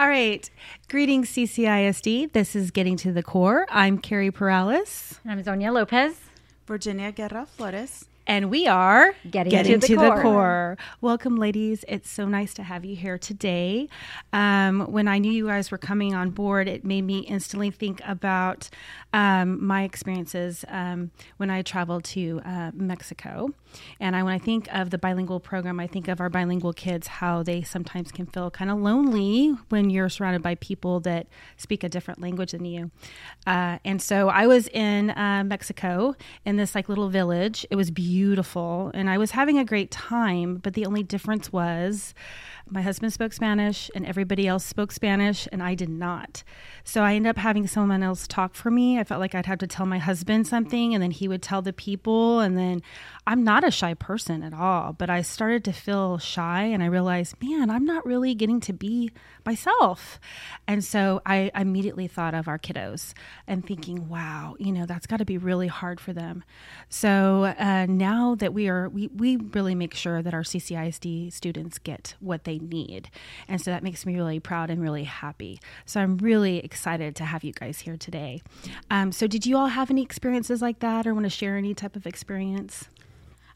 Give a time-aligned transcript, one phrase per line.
[0.00, 0.48] All right.
[0.88, 2.32] Greetings, CCISD.
[2.32, 3.66] This is Getting to the Core.
[3.68, 5.20] I'm Cary Perales.
[5.24, 6.18] And I'm Zonia Lopez.
[6.66, 8.06] Virginia Guerra Flores.
[8.26, 10.16] And we are getting, to, the, core.
[10.16, 10.78] the, core.
[11.02, 11.84] Welcome, ladies.
[11.86, 13.90] It's so nice to have you here today.
[14.32, 18.00] Um, when I knew you guys were coming on board, it made me instantly think
[18.06, 18.70] about
[19.12, 23.52] um, my experiences um, when I traveled to uh, Mexico.
[23.98, 27.06] And I, when I think of the bilingual program, I think of our bilingual kids,
[27.06, 31.84] how they sometimes can feel kind of lonely when you're surrounded by people that speak
[31.84, 32.90] a different language than you.
[33.46, 37.66] Uh, and so I was in uh, Mexico in this like little village.
[37.70, 40.56] It was beautiful, and I was having a great time.
[40.56, 42.14] But the only difference was
[42.72, 46.44] my husband spoke Spanish and everybody else spoke Spanish and I did not.
[46.84, 48.98] So I ended up having someone else talk for me.
[48.98, 51.62] I felt like I'd have to tell my husband something and then he would tell
[51.62, 52.38] the people.
[52.38, 52.80] And then
[53.30, 56.86] I'm not a shy person at all, but I started to feel shy and I
[56.86, 59.12] realized, man, I'm not really getting to be
[59.46, 60.18] myself.
[60.66, 63.12] And so I immediately thought of our kiddos
[63.46, 66.42] and thinking, wow, you know, that's got to be really hard for them.
[66.88, 71.78] So uh, now that we are, we, we really make sure that our CCISD students
[71.78, 73.10] get what they need.
[73.46, 75.60] And so that makes me really proud and really happy.
[75.86, 78.42] So I'm really excited to have you guys here today.
[78.90, 81.74] Um, so, did you all have any experiences like that or want to share any
[81.74, 82.88] type of experience?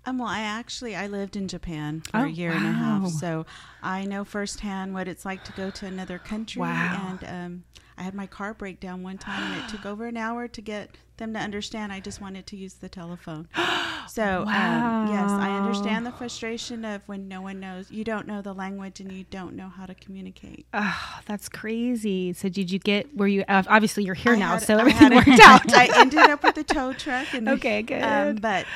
[0.07, 2.57] Um, well, I actually I lived in Japan for oh, a year wow.
[2.57, 3.47] and a half, so
[3.83, 6.61] I know firsthand what it's like to go to another country.
[6.61, 7.19] Wow.
[7.21, 7.65] And um,
[7.97, 10.61] I had my car break down one time, and it took over an hour to
[10.61, 11.93] get them to understand.
[11.93, 13.49] I just wanted to use the telephone.
[14.07, 15.05] So wow.
[15.05, 18.53] um, yes, I understand the frustration of when no one knows, you don't know the
[18.53, 20.67] language, and you don't know how to communicate.
[20.75, 22.35] Oh, that's crazy.
[22.35, 23.17] So did you get?
[23.17, 25.73] Were you obviously you're here I now, had, so I everything a- worked out.
[25.73, 28.03] I ended up with a tow truck, and Okay, good.
[28.03, 28.67] Um, but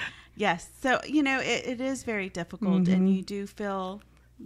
[0.47, 2.93] yes, so you know it, it is very difficult, Mhm.
[2.95, 4.01] and you do feel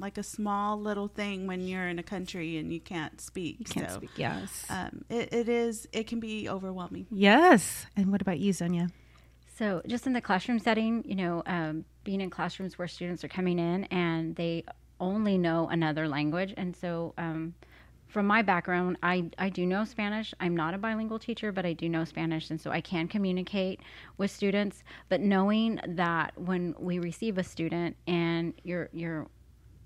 [0.06, 3.56] like a small little thing when you're in a country and you can't speak.
[3.60, 4.10] You can't so, speak.
[4.16, 4.64] Yes.
[4.70, 5.86] Um, it, it is.
[5.92, 7.06] It can be overwhelming.
[7.10, 7.86] yes.
[7.97, 8.91] And what about you, Zonia?
[9.58, 13.28] So, just in the classroom setting, you know, um, being in classrooms where students are
[13.28, 14.64] coming in and they
[14.98, 16.54] only know another language.
[16.56, 17.54] And so, um,
[18.12, 20.34] from my background, I, I do know Spanish.
[20.38, 22.50] I'm not a bilingual teacher, but I do know Spanish.
[22.50, 23.80] And so I can communicate
[24.18, 24.84] with students.
[25.08, 29.28] But knowing that when we receive a student and you're, you're,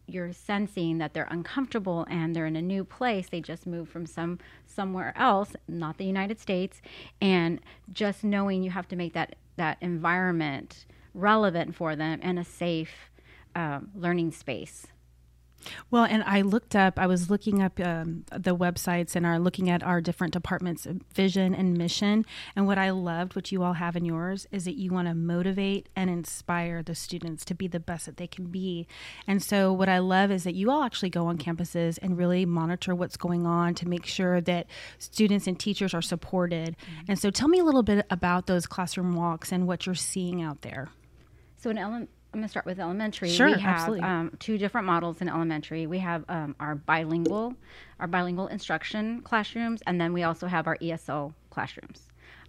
[0.09, 4.07] you're sensing that they're uncomfortable and they're in a new place they just moved from
[4.07, 6.81] some somewhere else not the united states
[7.21, 7.59] and
[7.93, 13.11] just knowing you have to make that that environment relevant for them and a safe
[13.57, 14.87] um, learning space
[15.91, 19.71] Well, and I looked up, I was looking up um, the websites and are looking
[19.71, 22.25] at our different departments' vision and mission.
[22.55, 25.15] And what I loved, what you all have in yours, is that you want to
[25.15, 28.87] motivate and inspire the students to be the best that they can be.
[29.27, 32.47] And so, what I love is that you all actually go on campuses and really
[32.47, 34.67] monitor what's going on to make sure that
[34.99, 36.77] students and teachers are supported.
[37.09, 40.43] And so, tell me a little bit about those classroom walks and what you're seeing
[40.43, 40.89] out there.
[41.59, 43.31] So in ele- I'm going to start with elementary.
[43.31, 45.87] Sure, we have um, two different models in elementary.
[45.87, 47.55] We have um, our bilingual,
[47.99, 52.03] our bilingual instruction classrooms, and then we also have our ESL classrooms.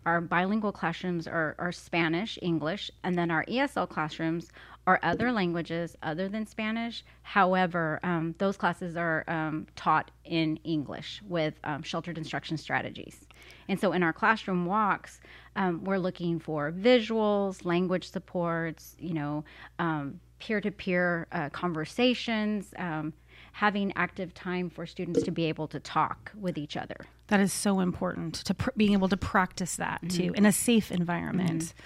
[0.06, 4.52] Our bilingual classrooms are, are Spanish, English, and then our ESL classrooms
[4.88, 7.03] are other languages other than Spanish.
[7.22, 13.28] However, um, those classes are um, taught in English with um, sheltered instruction strategies.
[13.68, 15.20] And so in our classroom walks,
[15.58, 19.44] um, we're looking for visuals, language supports, you know,
[19.78, 23.14] um, peer-to-peer uh, conversations, um,
[23.52, 26.98] having active time for students to be able to talk with each other.
[27.27, 30.35] That is so important to pr- being able to practice that too mm-hmm.
[30.35, 31.63] in a safe environment.
[31.63, 31.81] Mm-hmm.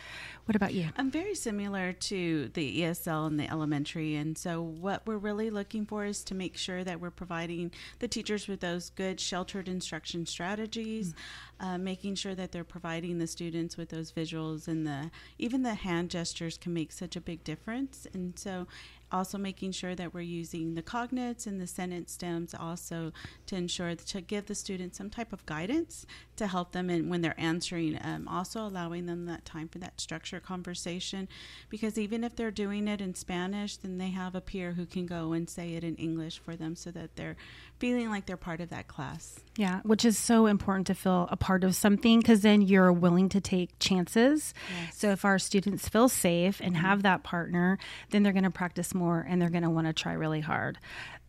[0.46, 0.90] What about you?
[0.98, 4.16] I'm very similar to the ESL and the elementary.
[4.16, 8.08] And so, what we're really looking for is to make sure that we're providing the
[8.08, 11.66] teachers with those good sheltered instruction strategies, mm.
[11.66, 15.76] uh, making sure that they're providing the students with those visuals and the even the
[15.76, 18.08] hand gestures can make such a big difference.
[18.14, 18.68] And so,
[19.12, 23.12] also making sure that we're using the cognates and the sentence stems also
[23.46, 26.06] to ensure to give the students some type of guidance
[26.36, 30.00] to help them in when they're answering um, also allowing them that time for that
[30.00, 31.28] structured conversation
[31.70, 35.06] because even if they're doing it in spanish then they have a peer who can
[35.06, 37.36] go and say it in english for them so that they're
[37.80, 41.36] feeling like they're part of that class Yeah, which is so important to feel a
[41.36, 44.54] part of something because then you're willing to take chances.
[44.70, 44.98] Yes.
[44.98, 47.78] So if our students feel safe and have that partner,
[48.12, 50.78] then they're going to practice more and they're going to want to try really hard.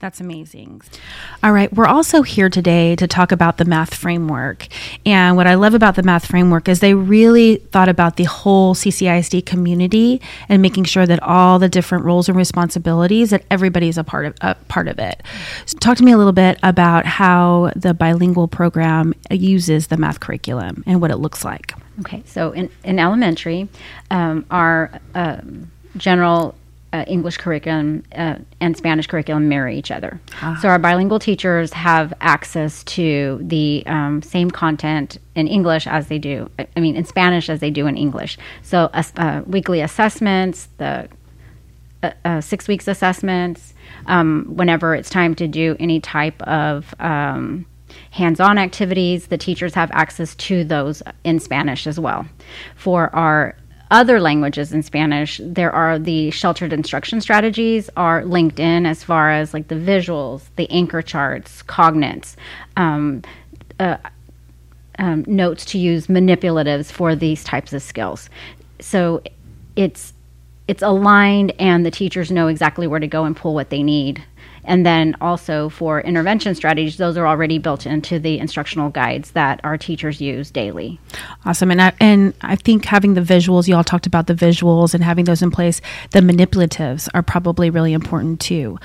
[0.02, 0.82] That's amazing.
[1.44, 4.66] All right, we're also here today to talk about the math framework.
[5.06, 8.74] And what I love about the math framework is they really thought about the whole
[8.74, 14.02] CCISD community and making sure that all the different roles and responsibilities that everybody's a
[14.02, 15.22] part of a part of it.
[15.66, 20.18] So talk to me a little bit about how the bilingual program uses the math
[20.18, 21.74] curriculum and what it looks like.
[22.00, 23.68] Okay, so in, in elementary,
[24.10, 26.56] um, our um, general
[26.92, 30.20] uh, English curriculum uh, and Spanish curriculum marry each other.
[30.42, 30.58] Ah.
[30.60, 36.18] So our bilingual teachers have access to the um, same content in English as they
[36.18, 38.38] do, I mean, in Spanish as they do in English.
[38.62, 41.08] So uh, weekly assessments, the
[42.02, 43.74] uh, uh, six weeks assessments,
[44.06, 47.64] um, whenever it's time to do any type of um,
[48.10, 52.26] hands-on activities the teachers have access to those in spanish as well
[52.74, 53.54] for our
[53.92, 59.30] other languages in Spanish, there are the sheltered instruction strategies are linked in as far
[59.30, 62.34] as like the visuals, the anchor charts, cognates,
[62.78, 63.22] um,
[63.78, 63.98] uh,
[64.98, 68.30] um, notes to use manipulatives for these types of skills.
[68.80, 69.22] So
[69.76, 70.14] it's
[70.68, 74.24] it's aligned and the teachers know exactly where to go and pull what they need
[74.64, 79.60] and then also for intervention strategies, those are already built into the instructional guides that
[79.64, 81.00] our teachers use daily.
[81.44, 81.70] Awesome.
[81.70, 85.02] And I, and I think having the visuals, you all talked about the visuals and
[85.02, 85.80] having those in place,
[86.10, 88.78] the manipulatives are probably really important too.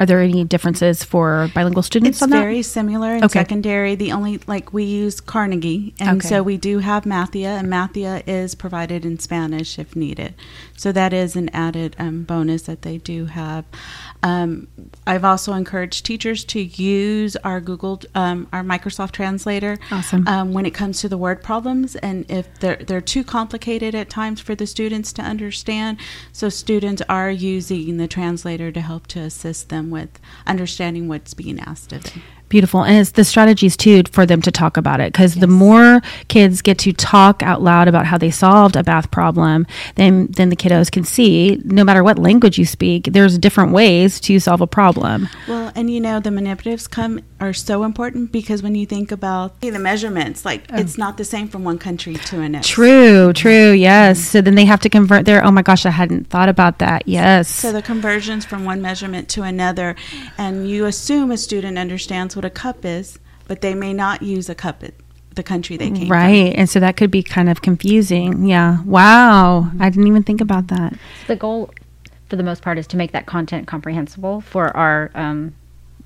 [0.00, 2.40] Are there any differences for bilingual students it's on that?
[2.40, 3.38] very similar in okay.
[3.38, 3.94] secondary.
[3.94, 6.28] The only like we use Carnegie, and okay.
[6.28, 10.34] so we do have Mathia, and Mathia is provided in Spanish if needed.
[10.76, 13.64] So that is an added um, bonus that they do have.
[14.24, 14.66] Um,
[15.06, 20.26] I've also encouraged teachers to use our Google, um, our Microsoft Translator, awesome.
[20.26, 24.10] um, when it comes to the word problems, and if they're they're too complicated at
[24.10, 25.98] times for the students to understand,
[26.32, 31.60] so students are using the translator to help to assist them with understanding what's being
[31.60, 32.22] asked of them.
[32.54, 32.84] Beautiful.
[32.84, 35.40] And it's the strategies too for them to talk about it because yes.
[35.40, 39.66] the more kids get to talk out loud about how they solved a bath problem,
[39.96, 44.20] then then the kiddos can see no matter what language you speak, there's different ways
[44.20, 45.28] to solve a problem.
[45.48, 49.60] Well, and you know the manipulatives come are so important because when you think about
[49.60, 50.78] the measurements, like oh.
[50.78, 52.62] it's not the same from one country to another.
[52.62, 54.20] True, true, yes.
[54.20, 54.26] Mm-hmm.
[54.26, 57.08] So then they have to convert their oh my gosh, I hadn't thought about that.
[57.08, 57.48] Yes.
[57.48, 59.96] So the conversions from one measurement to another
[60.38, 64.48] and you assume a student understands what a cup is, but they may not use
[64.48, 64.94] a cup at
[65.34, 66.10] the country they came from.
[66.10, 66.52] right.
[66.52, 66.60] From.
[66.60, 68.46] And so that could be kind of confusing.
[68.46, 68.82] Yeah.
[68.84, 69.70] Wow.
[69.80, 70.94] I didn't even think about that.
[71.26, 71.72] The goal,
[72.28, 75.54] for the most part, is to make that content comprehensible for our um,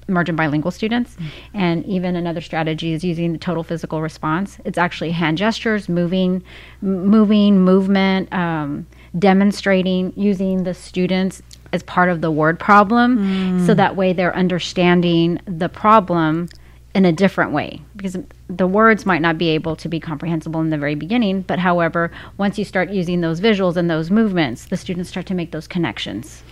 [0.08, 1.14] emergent bilingual students.
[1.14, 1.56] Mm-hmm.
[1.58, 4.58] And even another strategy is using the total physical response.
[4.64, 6.42] It's actually hand gestures, moving,
[6.82, 8.86] m- moving, movement, um,
[9.18, 11.42] demonstrating, using the students
[11.72, 13.66] as part of the word problem mm.
[13.66, 16.48] so that way they're understanding the problem
[16.94, 18.16] in a different way because
[18.48, 22.10] the words might not be able to be comprehensible in the very beginning but however
[22.38, 25.68] once you start using those visuals and those movements the students start to make those
[25.68, 26.42] connections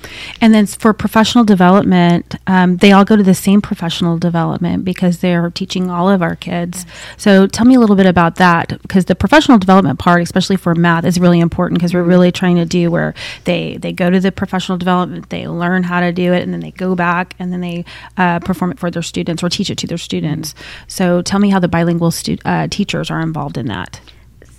[0.42, 5.20] and then for professional development um, they all go to the same professional development because
[5.20, 6.96] they're teaching all of our kids yes.
[7.16, 10.74] so tell me a little bit about that because the professional development part especially for
[10.74, 13.14] math is really important because we're really trying to do where
[13.44, 16.60] they they go to the professional development they learn how to do it and then
[16.60, 17.84] they go back and then they
[18.18, 20.84] uh, perform it for their students or teach it to their students mm-hmm.
[20.88, 24.00] so tell me how the bilingual stu- uh, teachers are involved in that.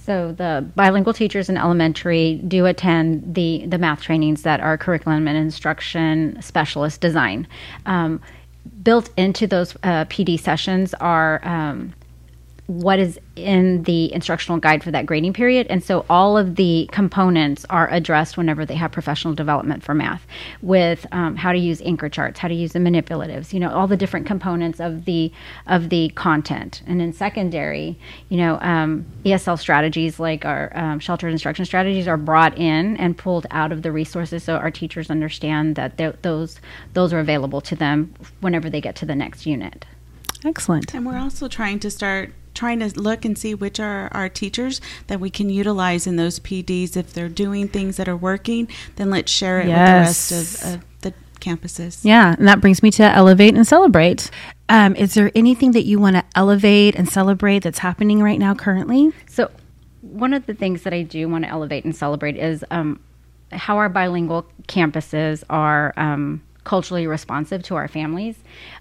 [0.05, 5.27] So the bilingual teachers in elementary do attend the the math trainings that our curriculum
[5.27, 7.47] and instruction specialist design.
[7.85, 8.21] Um,
[8.83, 11.93] built into those uh, PD sessions are um,
[12.67, 15.67] what is in the instructional guide for that grading period.
[15.69, 20.27] And so all of the components are addressed whenever they have professional development for math
[20.61, 23.87] with um, how to use anchor charts, how to use the manipulatives, you know, all
[23.87, 25.31] the different components of the
[25.65, 26.81] of the content.
[26.85, 27.97] And in secondary,
[28.27, 33.17] you know, um, ESL strategies like our um, sheltered instruction strategies are brought in and
[33.17, 36.59] pulled out of the resources so our teachers understand that those
[36.93, 39.85] those are available to them whenever they get to the next unit.
[40.45, 40.93] Excellent.
[40.93, 44.81] And we're also trying to start trying to look and see which are our teachers
[45.07, 46.97] that we can utilize in those PDs.
[46.97, 50.29] If they're doing things that are working, then let's share it yes.
[50.29, 52.03] with the rest of, of the campuses.
[52.03, 54.31] Yeah, and that brings me to elevate and celebrate.
[54.69, 58.55] Um, is there anything that you want to elevate and celebrate that's happening right now
[58.55, 59.11] currently?
[59.29, 59.51] So,
[60.01, 62.99] one of the things that I do want to elevate and celebrate is um,
[63.51, 68.35] how our bilingual campuses are um, culturally responsive to our families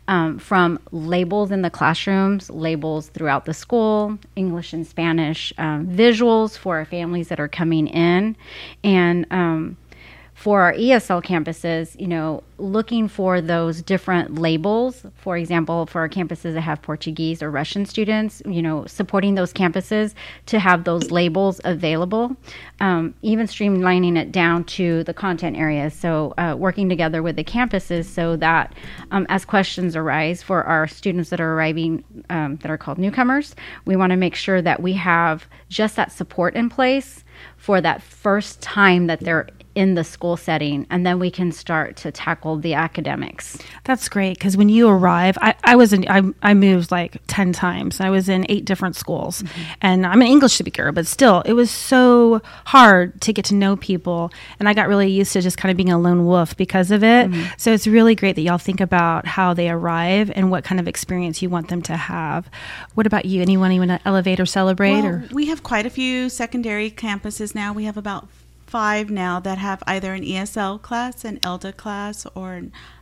[0.08, 6.58] um, from labels in the classrooms, labels throughout the school, English and Spanish, um, visuals
[6.58, 8.36] for our families that are coming in,
[8.82, 9.76] and um,
[10.46, 15.04] for our ESL campuses, you know, looking for those different labels.
[15.16, 19.52] For example, for our campuses that have Portuguese or Russian students, you know, supporting those
[19.52, 20.14] campuses
[20.46, 22.36] to have those labels available,
[22.78, 25.94] um, even streamlining it down to the content areas.
[25.94, 28.72] So, uh, working together with the campuses so that
[29.10, 33.56] um, as questions arise for our students that are arriving, um, that are called newcomers,
[33.84, 37.24] we want to make sure that we have just that support in place
[37.56, 41.96] for that first time that they're in the school setting and then we can start
[41.96, 43.58] to tackle the academics.
[43.84, 47.52] That's great because when you arrive i, I was in I, I moved like 10
[47.52, 48.00] times.
[48.00, 49.42] I was in eight different schools.
[49.42, 49.62] Mm-hmm.
[49.82, 53.76] and i'm an english speaker but still it was so hard to get to know
[53.76, 54.32] people.
[54.58, 57.04] And i got really used to just kind of being a lone wolf because of
[57.04, 57.30] it.
[57.30, 57.52] Mm-hmm.
[57.58, 60.88] so it's really great that y'all think about how they arrive and what kind of
[60.88, 62.48] experience you want them to have.
[62.94, 63.42] What about you?
[63.42, 65.24] Anyone you want to elevate or celebrate well, or?
[65.32, 67.72] we have quite a few secondary campuses now.
[67.72, 68.28] We have about
[68.76, 72.60] five now that have either an ESL class, an ELDA class, or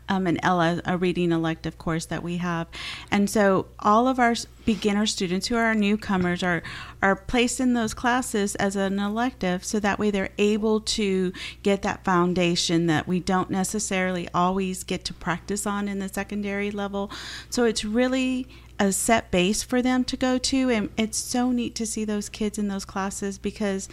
[0.08, 2.68] um, an ELA, a reading elective course that we have.
[3.10, 6.62] And so all of our beginner students who are newcomers are,
[7.02, 11.32] are placed in those classes as an elective so that way they're able to
[11.64, 16.70] get that foundation that we don't necessarily always get to practice on in the secondary
[16.70, 17.10] level.
[17.50, 18.46] So it's really
[18.78, 22.28] a set base for them to go to and it's so neat to see those
[22.28, 23.88] kids in those classes because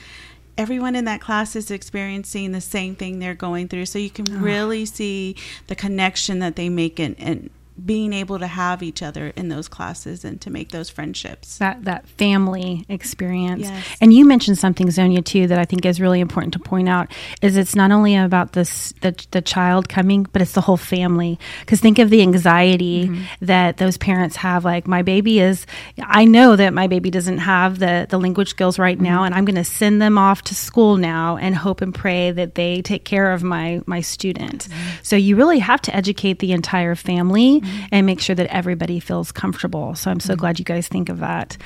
[0.61, 3.87] everyone in that class is experiencing the same thing they're going through.
[3.87, 4.37] So you can oh.
[4.37, 5.35] really see
[5.67, 7.49] the connection that they make and, and
[7.85, 11.57] being able to have each other in those classes and to make those friendships.
[11.57, 13.63] That that family experience.
[13.63, 13.85] Yes.
[14.01, 17.11] And you mentioned something, Zonia, too, that I think is really important to point out
[17.41, 21.39] is it's not only about this the, the child coming, but it's the whole family.
[21.61, 23.45] Because think of the anxiety mm-hmm.
[23.45, 24.65] that those parents have.
[24.65, 25.65] Like my baby is,
[26.01, 29.05] I know that my baby doesn't have the the language skills right mm-hmm.
[29.05, 32.31] now, and I'm going to send them off to school now and hope and pray
[32.31, 34.67] that they take care of my my student.
[34.67, 34.89] Mm-hmm.
[35.03, 37.85] So you really have to educate the entire family mm-hmm.
[37.91, 39.95] and make sure that everybody feels comfortable.
[39.95, 40.39] So I'm so mm-hmm.
[40.39, 41.57] glad you guys think of that.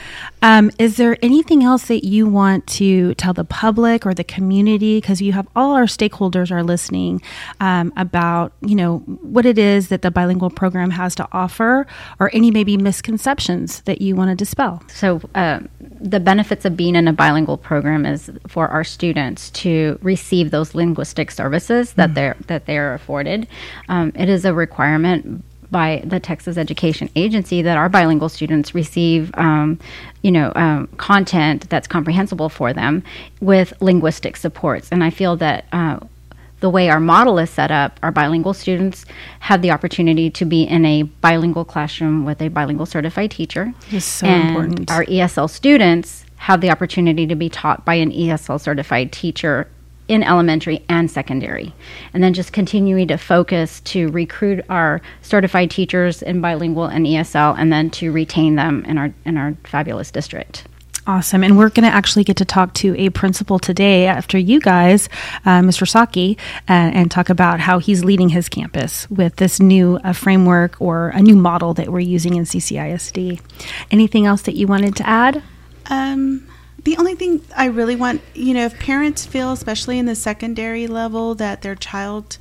[0.42, 4.98] Um, is there anything else that you want to tell the public or the community?
[4.98, 7.22] Because you have all our stakeholders are listening
[7.60, 11.88] um, about you know what it is that the bilingual program has to offer,
[12.20, 14.84] or any maybe misconceptions that you want to dispel.
[14.88, 19.98] So uh, the benefits of being in a bilingual program is for our students to
[20.02, 22.16] receive those linguistic services that mm.
[22.16, 23.48] they're that they are afforded.
[23.90, 29.32] Um, it is a requirement by the Texas Education Agency that our bilingual students receive,
[29.36, 29.80] um,
[30.22, 33.04] you know, um, content that's comprehensible for them
[33.42, 34.90] with linguistic supports.
[34.92, 35.66] And I feel that.
[35.72, 36.00] Uh,
[36.62, 39.06] the way our model is set up, our bilingual students
[39.42, 43.74] have the opportunity to be in a bilingual classroom with a bilingual certified teacher.
[43.92, 44.90] It's so and important.
[44.90, 49.68] Our ESL students have the opportunity to be taught by an ESL certified teacher
[50.08, 51.74] in elementary and secondary.
[52.14, 57.56] And then just continuing to focus to recruit our certified teachers in bilingual and ESL
[57.58, 60.66] and then to retain them in our in our fabulous district.
[61.08, 61.44] Awesome.
[61.44, 65.08] And we're going to actually get to talk to a principal today after you guys,
[65.46, 65.88] uh, Mr.
[65.88, 66.36] Saki,
[66.68, 71.10] uh, and talk about how he's leading his campus with this new uh, framework or
[71.10, 73.40] a new model that we're using in CCISD.
[73.92, 75.44] Anything else that you wanted to add?
[75.92, 76.48] Um,
[76.86, 80.88] the only thing I really want, you know, if parents feel, especially in the secondary
[80.88, 82.38] level, that their child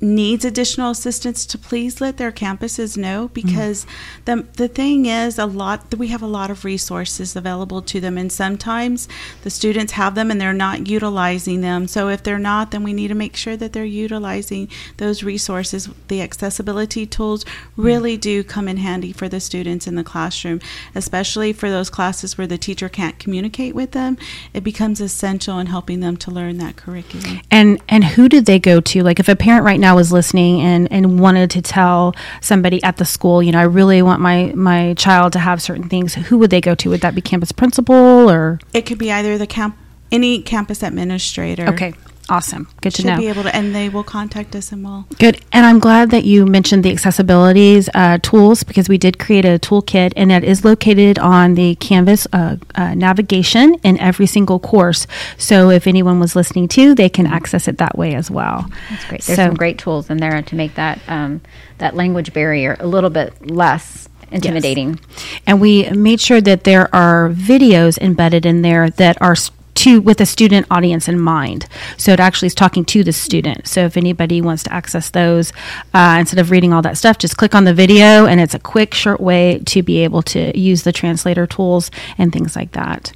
[0.00, 4.24] needs additional assistance to please let their campuses know because mm-hmm.
[4.24, 8.16] the the thing is a lot we have a lot of resources available to them
[8.16, 9.08] and sometimes
[9.42, 12.94] the students have them and they're not utilizing them so if they're not then we
[12.94, 17.44] need to make sure that they're utilizing those resources the accessibility tools
[17.76, 18.20] really mm-hmm.
[18.20, 20.60] do come in handy for the students in the classroom
[20.94, 24.16] especially for those classes where the teacher can't communicate with them
[24.54, 28.58] it becomes essential in helping them to learn that curriculum and and who did they
[28.58, 31.62] go to like if a parent right now now was listening and, and wanted to
[31.62, 35.60] tell somebody at the school, you know, I really want my, my child to have
[35.60, 36.90] certain things, who would they go to?
[36.90, 38.60] Would that be campus principal or?
[38.72, 39.76] It could be either the camp,
[40.12, 41.68] any campus administrator.
[41.68, 41.94] Okay.
[42.30, 42.68] Awesome.
[42.80, 43.16] Good to Should know.
[43.16, 45.04] be able to, and they will contact us and we'll.
[45.18, 45.44] Good.
[45.52, 49.58] And I'm glad that you mentioned the accessibilities uh, tools because we did create a
[49.58, 55.08] toolkit and it is located on the Canvas uh, uh, navigation in every single course.
[55.38, 58.70] So if anyone was listening to, they can access it that way as well.
[58.88, 59.22] That's great.
[59.22, 61.40] There's so, some great tools in there to make that um,
[61.78, 64.90] that language barrier a little bit less intimidating.
[64.90, 65.40] Yes.
[65.48, 69.34] And we made sure that there are videos embedded in there that are
[69.80, 71.66] to with a student audience in mind.
[71.96, 73.66] So it actually is talking to the student.
[73.66, 75.52] So if anybody wants to access those,
[75.94, 78.58] uh, instead of reading all that stuff, just click on the video, and it's a
[78.58, 83.12] quick, short way to be able to use the translator tools and things like that.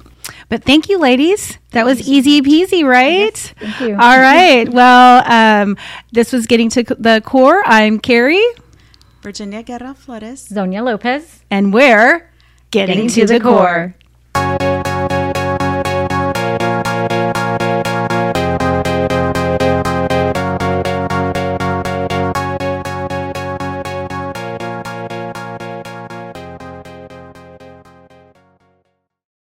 [0.49, 1.57] But thank you, ladies.
[1.71, 3.35] That was easy peasy, right?
[3.59, 3.91] thank you.
[3.91, 4.67] All right.
[4.67, 5.77] Well, um,
[6.11, 7.61] this was getting to the core.
[7.65, 8.43] I'm Cary,
[9.21, 10.49] Virginia Guerra Flores.
[10.49, 11.43] Zonia Lopez.
[11.49, 12.29] and we're
[12.71, 13.95] getting, to, the core.